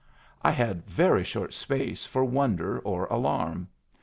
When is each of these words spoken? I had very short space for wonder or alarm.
I 0.41 0.49
had 0.49 0.89
very 0.89 1.23
short 1.23 1.53
space 1.53 2.07
for 2.07 2.25
wonder 2.25 2.79
or 2.79 3.05
alarm. 3.05 3.67